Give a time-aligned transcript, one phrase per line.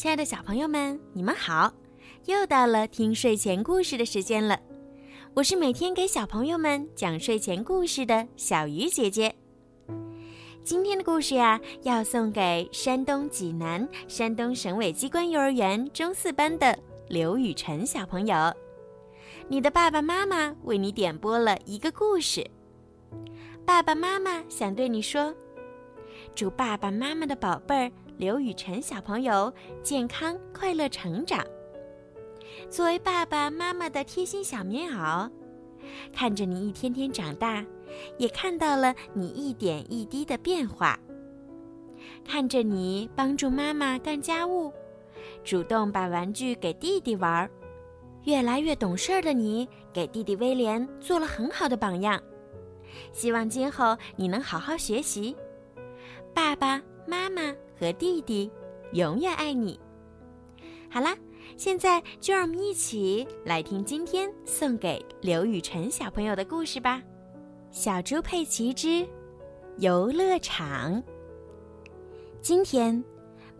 [0.00, 1.70] 亲爱的小朋友们，你们好！
[2.24, 4.58] 又到了听睡前故事的时间了。
[5.34, 9.36] 我是每天给小朋友们讲睡前故事的小鱼姐姐。
[10.64, 18.34] 今天的故事呀，要送给山东济南山东省委机关幼儿园中四班的刘雨辰小朋友。
[19.48, 22.42] 你的爸爸妈妈为你点播了一个故事。
[23.66, 25.34] 爸爸妈妈想对你说：
[26.34, 29.50] 祝爸爸妈妈的宝贝儿刘雨辰小朋友
[29.82, 31.42] 健康快乐成长。
[32.68, 35.26] 作为爸爸妈妈的贴心小棉袄，
[36.12, 37.64] 看着你一天天长大，
[38.18, 41.00] 也看到了你一点一滴的变化。
[42.22, 44.70] 看着你帮助妈妈干家务，
[45.42, 47.50] 主动把玩具给弟弟玩儿，
[48.24, 52.22] 越来越懂事儿的你，给弟弟威廉做了很好的榜样。
[53.14, 55.34] 希望今后你能好好学习，
[56.34, 58.50] 爸爸妈妈和弟弟
[58.92, 59.80] 永远爱你。
[60.90, 61.16] 好啦。
[61.56, 66.98] 现在就让我们一起来听今天送给刘雨辰小朋友的故事吧，
[67.70, 69.06] 《小猪佩奇之
[69.76, 70.94] 游乐场》。
[72.40, 73.04] 今天，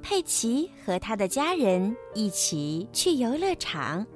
[0.00, 4.06] 佩奇和他的家人一起去游乐场。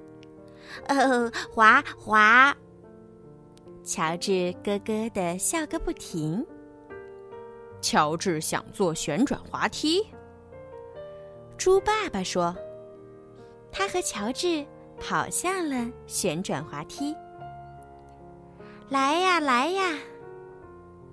[0.89, 2.57] 哦，滑滑！
[3.83, 6.47] 乔治咯咯的笑个不停。
[7.85, 10.03] 乔治想坐旋转滑梯。
[11.59, 12.57] 猪爸爸说。
[13.77, 14.65] 他和乔治
[15.01, 17.13] 跑向了旋转滑梯。
[18.89, 19.99] 来呀，来呀！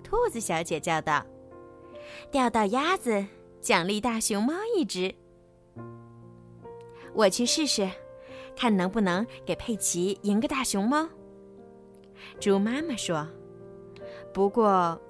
[0.03, 1.25] 兔子小姐叫道
[2.29, 3.25] ：“钓到鸭子，
[3.59, 5.13] 奖励大熊猫一只。”
[7.15, 7.89] 我去试试，
[8.55, 11.09] 看能不能给佩奇赢个大熊猫。
[12.39, 13.27] 猪妈妈说
[14.31, 15.01] ：“不过，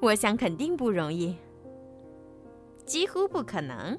[0.00, 1.36] 我想肯定不容易，
[2.84, 3.98] 几乎不可能。”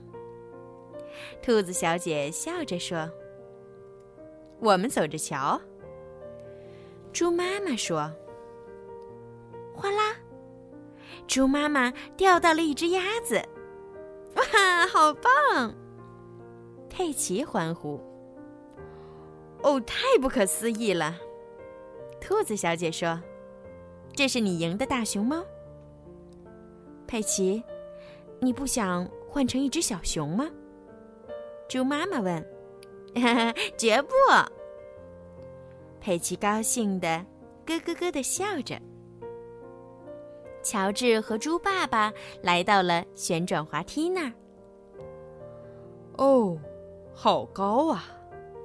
[1.42, 3.10] 兔子小姐笑着说
[4.60, 5.61] ：“我们走着瞧。”
[7.14, 8.11] 猪妈妈说
[9.76, 10.16] ：“哗啦！”
[11.28, 13.42] 猪妈妈钓到了一只鸭子，
[14.36, 15.76] 哇，好棒！
[16.90, 18.02] 佩奇欢呼
[19.64, 21.17] ：“哦，太不可思议了！”
[22.20, 23.22] 兔子小姐说
[24.16, 25.45] ：“这是你赢的大熊猫。”
[27.11, 27.61] 佩奇，
[28.39, 30.49] 你不想换成一只小熊吗？
[31.67, 32.42] 猪妈妈问
[33.77, 34.14] ：“绝不！”
[35.99, 37.26] 佩奇高兴的
[37.66, 38.80] 咯咯咯的笑着。
[40.64, 44.33] 乔治和猪爸爸来到了旋转滑梯那儿。
[46.17, 46.58] 哦，
[47.14, 48.05] 好高啊！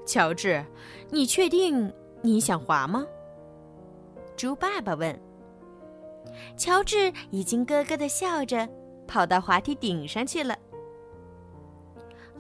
[0.07, 0.65] 乔治，
[1.11, 1.93] 你确定
[2.23, 3.05] 你想滑吗？
[4.37, 5.21] 猪爸爸问。
[6.57, 8.69] 乔治已经咯咯的笑着，
[9.07, 10.57] 跑到滑梯顶上去了。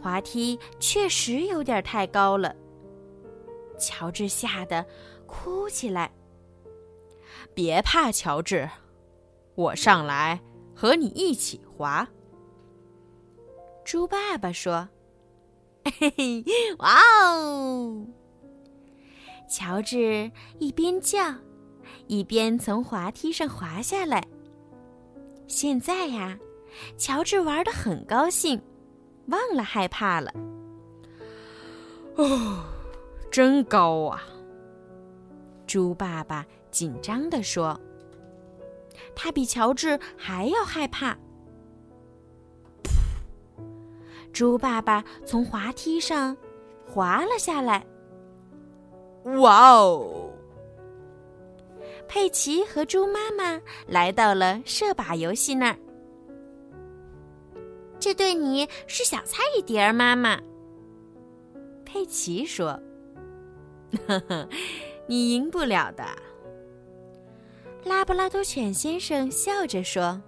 [0.01, 2.55] 滑梯确实有点太高了，
[3.79, 4.85] 乔治吓得
[5.27, 6.11] 哭起来。
[7.55, 8.69] 别怕，乔治，
[9.55, 10.41] 我上来
[10.75, 12.07] 和你一起滑。
[13.85, 14.89] 猪爸爸说
[15.99, 16.45] ：“嘿嘿，
[16.79, 18.07] 哇哦！”
[19.49, 21.35] 乔治一边叫，
[22.07, 24.27] 一边从滑梯上滑下来。
[25.47, 26.39] 现在呀，
[26.97, 28.61] 乔治玩的很高兴。
[29.27, 30.33] 忘了害怕了。
[32.15, 32.65] 哦，
[33.31, 34.23] 真高啊！
[35.67, 37.81] 猪爸爸紧张地说
[39.17, 41.19] ：“他比乔治还要害怕。”
[44.33, 46.37] 猪爸爸从滑梯上
[46.87, 47.85] 滑了下来。
[49.41, 50.26] 哇哦！
[52.09, 55.77] 佩奇和猪妈妈来到了射靶游戏那儿。
[57.99, 60.41] 这对你是小菜一碟儿，妈妈。
[61.85, 62.79] 佩奇说
[64.07, 64.49] ：“呵呵，
[65.07, 66.05] 你赢不了的。”
[67.85, 70.21] 拉布拉多犬先生笑着说：“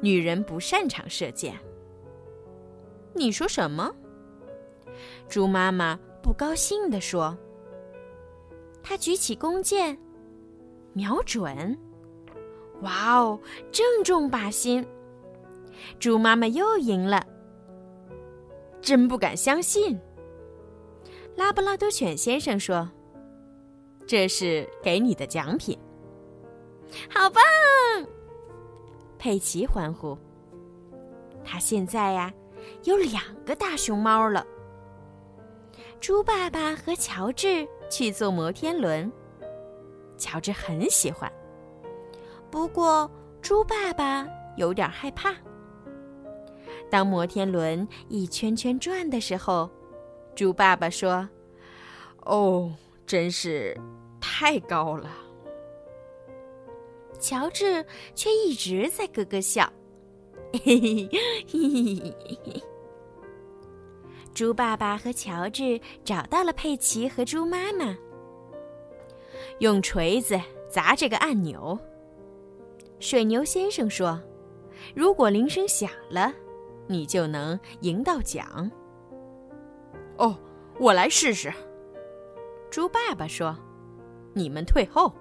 [0.00, 1.56] 女人不擅长射箭。”
[3.14, 3.92] 你说什么？
[5.28, 7.36] 猪妈妈不高兴地说
[8.82, 9.98] ：“她举起弓箭，
[10.92, 11.78] 瞄准，
[12.82, 13.40] 哇哦，
[13.70, 14.86] 正中靶心。”
[15.98, 17.26] 猪妈妈又赢了，
[18.82, 19.98] 真不敢相信。
[21.36, 22.90] 拉布拉多犬先生说
[24.06, 25.78] ：“这是给你的奖品。”
[27.08, 27.42] 好棒！
[29.16, 30.18] 佩奇欢呼。
[31.42, 32.32] 他现在呀，
[32.84, 34.46] 有两个大熊猫了。
[35.98, 39.10] 猪爸爸和乔治去坐摩天轮，
[40.20, 41.32] 乔治很喜欢，
[42.50, 43.10] 不过
[43.42, 44.24] 猪爸爸
[44.56, 45.34] 有点害怕。
[46.88, 49.68] 当摩天轮一圈圈转的时候，
[50.34, 51.28] 猪爸爸说
[52.26, 52.72] ：“哦，
[53.06, 53.76] 真是
[54.20, 55.10] 太高了。”
[57.18, 57.84] 乔治
[58.14, 59.70] 却一直在咯咯笑。
[60.52, 61.08] 嘿嘿
[61.46, 62.14] 嘿嘿
[62.44, 62.62] 嘿！
[64.34, 67.96] 猪爸爸和乔治找到了佩奇和猪妈妈，
[69.58, 71.78] 用锤子砸这个按钮。
[72.98, 74.20] 水牛先生说
[74.94, 76.32] ：“如果铃声响了，
[76.86, 78.70] 你就能赢到奖。”
[80.18, 80.36] 哦，
[80.78, 81.52] 我来试试。
[82.70, 83.56] 猪爸爸说
[84.34, 85.12] ：“你们退后。”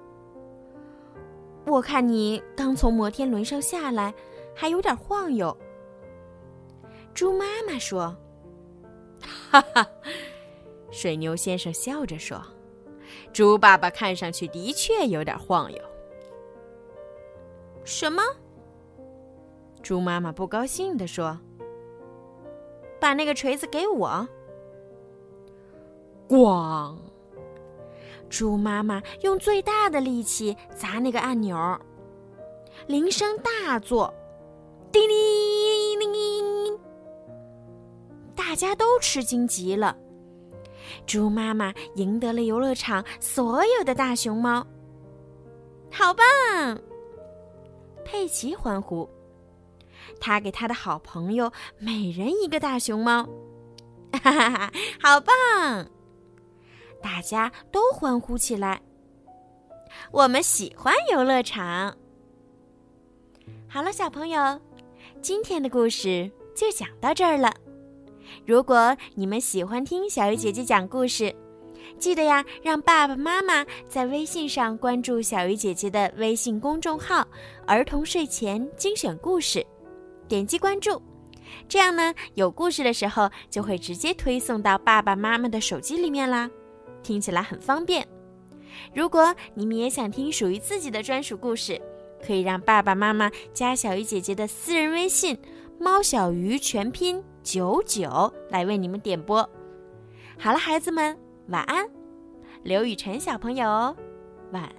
[1.65, 4.13] 我看你刚从摩天轮上下来，
[4.55, 5.55] 还有点晃悠。
[7.13, 8.15] 猪妈妈说
[9.21, 9.87] ：“哈哈。”
[10.91, 12.41] 水牛先生笑着说
[13.31, 15.79] ：“猪爸爸看上去的确有点晃悠。”
[17.83, 18.21] 什么？
[19.81, 21.39] 猪妈妈不高兴地说
[22.99, 24.27] ：“把那个锤子给我！”
[26.27, 26.97] 咣！
[28.29, 31.79] 猪妈妈用最大的力气砸那个按钮，
[32.85, 34.13] 铃声大作，
[34.91, 36.79] 叮铃铃铃，
[38.35, 39.97] 大家都吃惊极了。
[41.05, 44.65] 猪妈妈赢得了游乐场所有的大熊猫，
[45.91, 46.79] 好棒！
[48.05, 49.09] 佩奇欢呼，
[50.19, 53.23] 他给他的好朋友每人一个大熊猫，
[54.13, 54.71] 哈哈哈，
[55.01, 55.87] 好棒！
[57.01, 58.81] 大家都欢呼起来。
[60.11, 61.95] 我们喜欢游乐场。
[63.67, 64.59] 好了，小朋友，
[65.21, 67.53] 今天的故事就讲到这儿了。
[68.45, 71.33] 如果你们喜欢听小鱼姐姐讲故事，
[71.97, 77.27] 记得呀，让爸爸妈妈在微信上关注小鱼姐姐的微信公众号
[77.65, 79.65] “儿童睡前精选故事”，
[80.27, 81.01] 点击关注，
[81.67, 86.49] 这样呢，有故事的时候就会直接推送到爸爸妈妈的手机里面啦。
[87.01, 88.07] 听起来很方便。
[88.93, 91.81] 如果你们也想听属于自己的专属故事，
[92.25, 95.37] 可以让爸爸妈妈加小鱼姐姐的私人微信
[95.79, 99.37] “猫小鱼”全拼九九来为你们点播。
[100.37, 101.17] 好了，孩子们，
[101.47, 101.83] 晚安。
[102.61, 103.65] 刘雨辰小朋友，
[104.51, 104.69] 晚。